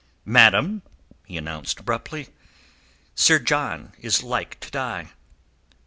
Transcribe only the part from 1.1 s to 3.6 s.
he announced abruptly, "Sir